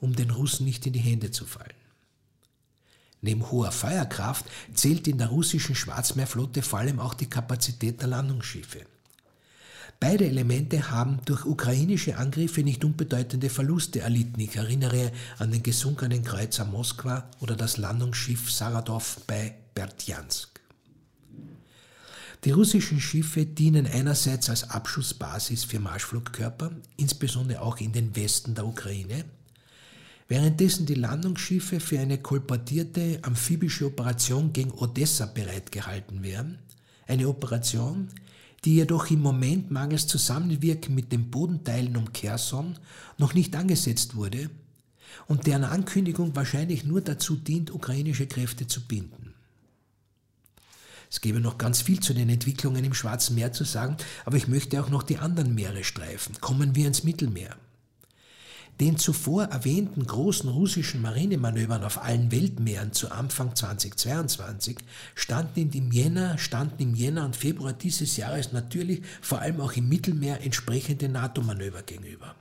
um 0.00 0.14
den 0.14 0.30
Russen 0.30 0.66
nicht 0.66 0.86
in 0.86 0.92
die 0.92 0.98
Hände 0.98 1.30
zu 1.30 1.46
fallen. 1.46 1.72
Neben 3.22 3.50
hoher 3.50 3.72
Feuerkraft 3.72 4.44
zählt 4.74 5.08
in 5.08 5.16
der 5.16 5.28
russischen 5.28 5.74
Schwarzmeerflotte 5.74 6.60
vor 6.60 6.80
allem 6.80 7.00
auch 7.00 7.14
die 7.14 7.30
Kapazität 7.30 8.02
der 8.02 8.08
Landungsschiffe. 8.08 8.84
Beide 10.06 10.26
Elemente 10.26 10.90
haben 10.90 11.20
durch 11.24 11.46
ukrainische 11.46 12.18
Angriffe 12.18 12.62
nicht 12.62 12.84
unbedeutende 12.84 13.48
Verluste 13.48 14.00
erlitten. 14.00 14.38
Ich 14.38 14.54
erinnere 14.54 15.10
an 15.38 15.50
den 15.50 15.62
gesunkenen 15.62 16.22
Kreuzer 16.22 16.66
Moskwa 16.66 17.30
oder 17.40 17.56
das 17.56 17.78
Landungsschiff 17.78 18.50
Saradov 18.52 19.22
bei 19.26 19.54
Berdjansk. 19.74 20.60
Die 22.44 22.50
russischen 22.50 23.00
Schiffe 23.00 23.46
dienen 23.46 23.86
einerseits 23.86 24.50
als 24.50 24.68
Abschussbasis 24.68 25.64
für 25.64 25.80
Marschflugkörper, 25.80 26.72
insbesondere 26.98 27.62
auch 27.62 27.78
in 27.78 27.92
den 27.92 28.14
Westen 28.14 28.54
der 28.54 28.66
Ukraine, 28.66 29.24
währenddessen 30.28 30.84
die 30.84 30.96
Landungsschiffe 30.96 31.80
für 31.80 31.98
eine 31.98 32.18
kolportierte 32.18 33.20
amphibische 33.22 33.86
Operation 33.86 34.52
gegen 34.52 34.72
Odessa 34.72 35.24
bereitgehalten 35.24 36.22
werden, 36.22 36.58
eine 37.06 37.26
Operation, 37.26 38.10
die 38.64 38.76
jedoch 38.76 39.10
im 39.10 39.20
Moment 39.20 39.70
mangels 39.70 40.06
Zusammenwirken 40.06 40.94
mit 40.94 41.12
den 41.12 41.30
Bodenteilen 41.30 41.96
um 41.96 42.12
Kherson 42.12 42.76
noch 43.18 43.34
nicht 43.34 43.54
angesetzt 43.56 44.16
wurde 44.16 44.50
und 45.26 45.46
deren 45.46 45.64
Ankündigung 45.64 46.34
wahrscheinlich 46.34 46.84
nur 46.84 47.00
dazu 47.00 47.36
dient, 47.36 47.72
ukrainische 47.72 48.26
Kräfte 48.26 48.66
zu 48.66 48.80
binden. 48.82 49.34
Es 51.10 51.20
gäbe 51.20 51.40
noch 51.40 51.58
ganz 51.58 51.80
viel 51.80 52.00
zu 52.00 52.12
den 52.12 52.28
Entwicklungen 52.28 52.84
im 52.84 52.94
Schwarzen 52.94 53.36
Meer 53.36 53.52
zu 53.52 53.64
sagen, 53.64 53.96
aber 54.24 54.36
ich 54.36 54.48
möchte 54.48 54.82
auch 54.82 54.88
noch 54.88 55.04
die 55.04 55.18
anderen 55.18 55.54
Meere 55.54 55.84
streifen. 55.84 56.34
Kommen 56.40 56.74
wir 56.74 56.86
ins 56.86 57.04
Mittelmeer. 57.04 57.56
Den 58.80 58.98
zuvor 58.98 59.44
erwähnten 59.44 60.04
großen 60.04 60.48
russischen 60.50 61.00
Marinemanövern 61.00 61.84
auf 61.84 62.02
allen 62.02 62.32
Weltmeeren 62.32 62.92
zu 62.92 63.12
Anfang 63.12 63.54
2022 63.54 64.78
standen 65.14 65.70
im 65.70 65.92
Jänner, 65.92 66.38
standen 66.38 66.82
im 66.82 66.94
Jänner 66.96 67.24
und 67.24 67.36
Februar 67.36 67.72
dieses 67.72 68.16
Jahres 68.16 68.52
natürlich 68.52 69.02
vor 69.20 69.40
allem 69.40 69.60
auch 69.60 69.72
im 69.74 69.88
Mittelmeer 69.88 70.42
entsprechende 70.42 71.08
NATO-Manöver 71.08 71.82
gegenüber. 71.82 72.34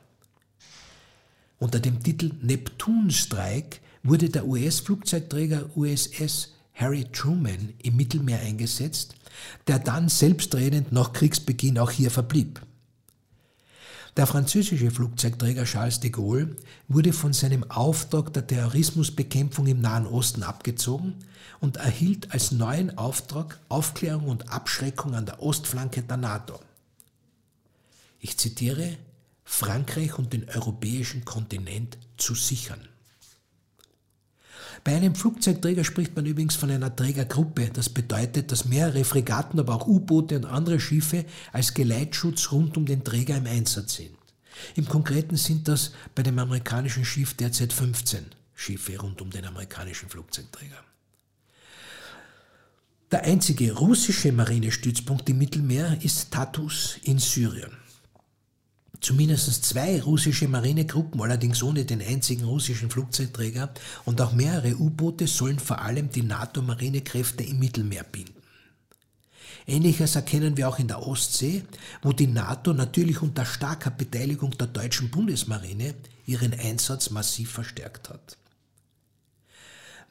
Unter 1.60 1.80
dem 1.80 2.02
Titel 2.02 2.32
Neptunstreik 2.41 3.82
wurde 4.02 4.30
der 4.30 4.48
US-Flugzeugträger 4.48 5.69
USS 5.76 6.54
Harry 6.74 7.06
Truman 7.13 7.74
im 7.84 7.96
Mittelmeer 7.96 8.39
eingesetzt, 8.39 9.15
der 9.67 9.78
dann 9.78 10.10
selbstredend 10.10 10.91
nach 10.91 11.13
Kriegsbeginn 11.13 11.78
auch 11.78 11.91
hier 11.91 12.10
verblieb. 12.10 12.60
Der 14.15 14.28
französische 14.28 14.91
Flugzeugträger 14.91 15.63
Charles 15.63 15.99
de 15.99 16.12
Gaulle 16.12 16.56
wurde 16.88 17.13
von 17.13 17.34
seinem 17.34 17.69
Auftrag 17.71 18.32
der 18.34 18.45
Terrorismusbekämpfung 18.45 19.65
im 19.65 19.82
Nahen 19.82 20.06
Osten 20.06 20.43
abgezogen 20.43 21.15
und 21.60 21.78
erhielt 21.78 22.32
als 22.32 22.52
neuen 22.52 22.95
Auftrag 22.95 23.60
Aufklärung 23.69 24.28
und 24.28 24.52
Abschreckung 24.52 25.15
an 25.15 25.26
der 25.26 25.41
Ostflanke 25.41 26.04
der 26.04 26.17
NATO. 26.17 26.60
Ich 28.19 28.38
zitiere, 28.38 28.97
Frankreich 29.43 30.17
und 30.19 30.32
den 30.32 30.47
europäischen 30.47 31.26
Kontinent 31.26 31.97
zu 32.17 32.36
sichern. 32.36 32.88
Bei 34.84 34.98
einem 34.98 35.15
Flugzeugträger 35.15 35.86
spricht 35.86 36.15
man 36.15 36.26
übrigens 36.26 36.56
von 36.56 36.69
einer 36.69 36.93
Trägergruppe. 36.93 37.69
Das 37.72 37.88
bedeutet, 37.88 38.52
dass 38.52 38.65
mehrere 38.65 39.06
Fregatten, 39.06 39.60
aber 39.60 39.76
auch 39.76 39.88
U-Boote 39.88 40.36
und 40.36 40.46
andere 40.46 40.80
Schiffe 40.80 41.26
als 41.54 41.74
Geleitschutz 41.74 42.52
rund 42.52 42.76
um 42.76 42.86
den 42.86 43.04
Träger 43.04 43.38
im 43.38 43.46
Einsatz 43.46 43.96
sind. 43.96 44.17
Im 44.76 44.88
Konkreten 44.88 45.38
sind 45.38 45.67
das 45.67 45.93
bei 46.13 46.24
dem 46.24 46.38
amerikanischen 46.38 47.06
Schiff 47.06 47.34
derzeit 47.34 47.72
15 47.72 48.26
Schiffe 48.54 48.98
rund 49.00 49.22
um 49.22 49.30
den 49.30 49.46
amerikanischen 49.46 50.10
Flugzeugträger. 50.10 50.84
Der 53.12 53.24
einzige 53.24 53.74
russische 53.74 54.32
Marinestützpunkt 54.32 55.30
im 55.30 55.38
Mittelmeer 55.38 55.98
ist 56.02 56.32
Tatus 56.32 56.98
in 57.04 57.19
Syrien. 57.19 57.72
Zumindest 59.04 59.66
zwei 59.66 60.02
russische 60.02 60.48
Marinegruppen, 60.48 61.22
allerdings 61.22 61.62
ohne 61.62 61.84
den 61.84 62.02
einzigen 62.02 62.46
russischen 62.46 62.89
Flugzeugträger 62.89 63.74
und 64.06 64.22
auch 64.22 64.32
mehrere 64.32 64.78
U-Boote 64.78 65.28
sollen 65.28 65.60
vor 65.60 65.82
allem 65.82 66.10
die 66.10 66.22
NATO-Marinekräfte 66.22 67.44
im 67.44 67.60
Mittelmeer 67.60 68.06
binden. 68.06 68.42
Ähnliches 69.68 70.16
erkennen 70.16 70.56
wir 70.56 70.70
auch 70.70 70.80
in 70.80 70.88
der 70.88 71.06
Ostsee, 71.06 71.63
wo 72.02 72.13
die 72.13 72.28
NATO 72.28 72.72
natürlich 72.74 73.22
unter 73.22 73.44
starker 73.44 73.89
Beteiligung 73.89 74.52
der 74.52 74.68
deutschen 74.68 75.12
Bundesmarine 75.12 75.96
ihren 76.26 76.58
Einsatz 76.58 77.10
massiv 77.10 77.52
verstärkt 77.52 78.10
hat. 78.10 78.38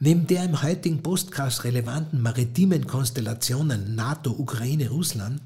Neben 0.00 0.26
der 0.26 0.44
im 0.44 0.62
heutigen 0.62 1.02
Postcast 1.02 1.64
relevanten 1.64 2.20
maritimen 2.20 2.86
Konstellationen 2.86 3.94
NATO, 3.94 4.32
Ukraine, 4.32 4.90
Russland 4.90 5.40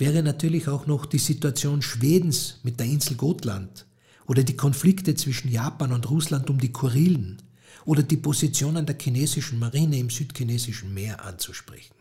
wäre 0.00 0.22
natürlich 0.22 0.66
auch 0.66 0.86
noch 0.86 1.06
die 1.06 1.18
Situation 1.18 1.82
Schwedens 1.82 2.56
mit 2.62 2.80
der 2.80 2.86
Insel 2.86 3.16
Gotland 3.16 3.86
oder 4.26 4.42
die 4.42 4.56
Konflikte 4.56 5.14
zwischen 5.14 5.50
Japan 5.50 5.92
und 5.92 6.08
Russland 6.08 6.48
um 6.48 6.58
die 6.58 6.72
Kurilen 6.72 7.42
oder 7.84 8.02
die 8.02 8.16
Positionen 8.16 8.86
der 8.86 8.96
chinesischen 8.98 9.58
Marine 9.58 9.98
im 9.98 10.10
südchinesischen 10.10 10.94
Meer 10.94 11.24
anzusprechen. 11.24 11.94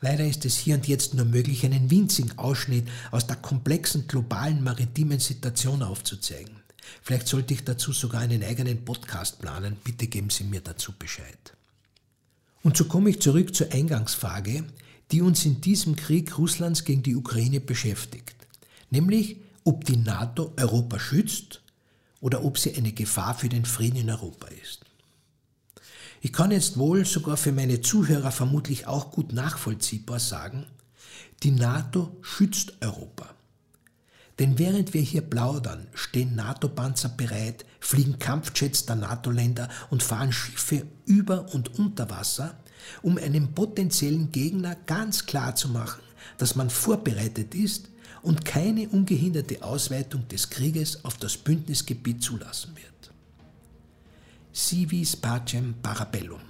Leider 0.00 0.26
ist 0.26 0.44
es 0.44 0.58
hier 0.58 0.74
und 0.74 0.86
jetzt 0.86 1.14
nur 1.14 1.24
möglich, 1.24 1.64
einen 1.64 1.90
winzigen 1.90 2.38
Ausschnitt 2.38 2.86
aus 3.10 3.26
der 3.26 3.36
komplexen 3.36 4.06
globalen 4.06 4.62
maritimen 4.62 5.20
Situation 5.20 5.82
aufzuzeigen. 5.82 6.56
Vielleicht 7.02 7.26
sollte 7.26 7.54
ich 7.54 7.64
dazu 7.64 7.92
sogar 7.92 8.20
einen 8.20 8.42
eigenen 8.42 8.84
Podcast 8.84 9.40
planen. 9.40 9.76
Bitte 9.82 10.08
geben 10.08 10.28
Sie 10.28 10.44
mir 10.44 10.60
dazu 10.60 10.92
Bescheid. 10.92 11.54
Und 12.62 12.76
so 12.76 12.84
komme 12.84 13.10
ich 13.10 13.20
zurück 13.20 13.54
zur 13.54 13.72
Eingangsfrage, 13.72 14.64
die 15.12 15.22
uns 15.22 15.44
in 15.44 15.60
diesem 15.60 15.96
Krieg 15.96 16.38
Russlands 16.38 16.84
gegen 16.84 17.02
die 17.02 17.16
Ukraine 17.16 17.60
beschäftigt, 17.60 18.34
nämlich 18.90 19.36
ob 19.64 19.84
die 19.84 19.96
NATO 19.96 20.52
Europa 20.56 20.98
schützt 20.98 21.62
oder 22.20 22.44
ob 22.44 22.58
sie 22.58 22.74
eine 22.74 22.92
Gefahr 22.92 23.34
für 23.34 23.48
den 23.48 23.64
Frieden 23.64 23.98
in 23.98 24.10
Europa 24.10 24.48
ist. 24.62 24.80
Ich 26.20 26.32
kann 26.32 26.50
jetzt 26.50 26.78
wohl 26.78 27.04
sogar 27.04 27.36
für 27.36 27.52
meine 27.52 27.82
Zuhörer 27.82 28.30
vermutlich 28.30 28.86
auch 28.86 29.10
gut 29.10 29.32
nachvollziehbar 29.34 30.18
sagen, 30.18 30.64
die 31.42 31.50
NATO 31.50 32.16
schützt 32.22 32.74
Europa. 32.80 33.28
Denn 34.38 34.58
während 34.58 34.94
wir 34.94 35.02
hier 35.02 35.20
plaudern, 35.20 35.86
stehen 35.92 36.34
NATO-Panzer 36.34 37.10
bereit, 37.10 37.64
fliegen 37.78 38.18
Kampfjets 38.18 38.86
der 38.86 38.96
NATO-Länder 38.96 39.68
und 39.90 40.02
fahren 40.02 40.32
Schiffe 40.32 40.86
über 41.04 41.52
und 41.54 41.78
unter 41.78 42.10
Wasser, 42.10 42.58
um 43.02 43.18
einem 43.18 43.52
potenziellen 43.52 44.30
Gegner 44.32 44.76
ganz 44.86 45.26
klar 45.26 45.54
zu 45.54 45.68
machen, 45.68 46.02
dass 46.38 46.56
man 46.56 46.70
vorbereitet 46.70 47.54
ist 47.54 47.88
und 48.22 48.44
keine 48.44 48.88
ungehinderte 48.88 49.62
Ausweitung 49.62 50.26
des 50.28 50.48
Krieges 50.50 51.04
auf 51.04 51.16
das 51.18 51.36
Bündnisgebiet 51.36 52.22
zulassen 52.22 52.74
wird. 52.76 53.12
Sivis 54.52 55.16
pacem 55.16 55.74
parabellum 55.82 56.40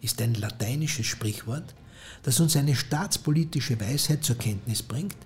ist 0.00 0.22
ein 0.22 0.34
lateinisches 0.34 1.06
Sprichwort, 1.06 1.74
das 2.22 2.40
uns 2.40 2.56
eine 2.56 2.74
staatspolitische 2.74 3.80
Weisheit 3.80 4.24
zur 4.24 4.36
Kenntnis 4.36 4.82
bringt, 4.82 5.16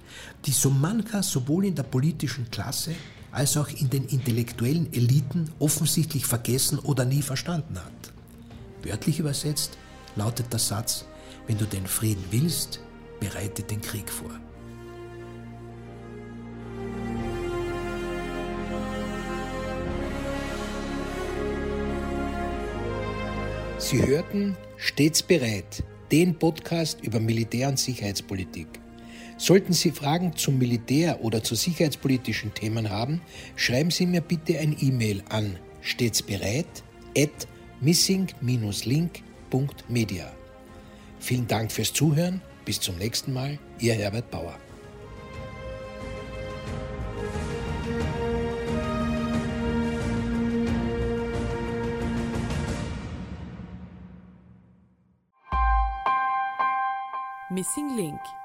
die 0.45 0.51
so 0.51 0.71
mancher 0.71 1.23
sowohl 1.23 1.67
in 1.67 1.75
der 1.75 1.83
politischen 1.85 2.51
Klasse 2.51 2.95
als 3.31 3.57
auch 3.57 3.69
in 3.69 3.89
den 3.89 4.07
intellektuellen 4.07 4.93
Eliten 4.93 5.51
offensichtlich 5.59 6.27
vergessen 6.27 6.79
oder 6.79 7.05
nie 7.05 7.23
verstanden 7.23 7.79
hat. 7.79 8.13
Wörtlich 8.83 9.19
übersetzt 9.19 9.79
lautet 10.17 10.53
der 10.53 10.59
Satz, 10.59 11.05
wenn 11.47 11.59
du 11.59 11.65
den 11.65 11.87
Frieden 11.87 12.25
willst, 12.31 12.81
bereite 13.21 13.63
den 13.63 13.81
Krieg 13.81 14.11
vor. 14.11 14.31
Sie 23.79 24.07
hörten 24.07 24.57
Stets 24.77 25.23
bereit, 25.23 25.83
den 26.11 26.39
Podcast 26.39 27.01
über 27.03 27.19
Militär- 27.21 27.69
und 27.69 27.79
Sicherheitspolitik. 27.79 28.69
Sollten 29.37 29.73
Sie 29.73 29.91
Fragen 29.91 30.37
zum 30.37 30.57
Militär 30.57 31.21
oder 31.23 31.43
zu 31.43 31.57
sicherheitspolitischen 31.57 32.55
Themen 32.55 32.91
haben, 32.91 33.21
schreiben 33.57 33.91
Sie 33.91 34.07
mir 34.07 34.21
bitte 34.21 34.59
ein 34.59 34.77
E-Mail 34.81 35.23
an 35.29 35.59
stets 35.81 36.23
bereit 36.23 36.85
at 37.17 37.49
missing-link.media. 39.53 40.33
Vielen 41.21 41.47
Dank 41.47 41.71
fürs 41.71 41.93
Zuhören. 41.93 42.41
Bis 42.65 42.81
zum 42.81 42.97
nächsten 42.97 43.33
Mal. 43.33 43.59
Ihr 43.79 43.95
Herbert 43.95 44.31
Bauer. 44.31 44.59
Missing 57.51 57.97
Link 57.97 58.42